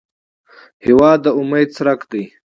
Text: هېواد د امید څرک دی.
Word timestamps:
هېواد 0.85 1.17
د 1.23 1.27
امید 1.39 1.67
څرک 1.77 1.99
دی. 2.11 2.23